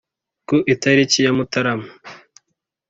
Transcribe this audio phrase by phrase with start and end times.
[0.47, 1.89] ku itariki ya Mutarama